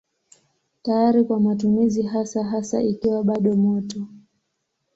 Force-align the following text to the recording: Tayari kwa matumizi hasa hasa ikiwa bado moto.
Tayari 0.81 1.23
kwa 1.23 1.39
matumizi 1.39 2.01
hasa 2.03 2.43
hasa 2.43 2.81
ikiwa 2.83 3.23
bado 3.23 3.55
moto. 3.55 4.07